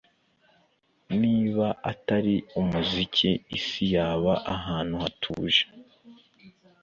Niba 1.21 1.67
atari 1.91 2.35
umuziki 2.59 3.29
isi 3.57 3.83
yaba 3.95 4.33
ahantu 4.55 4.93
hatuje 5.03 5.63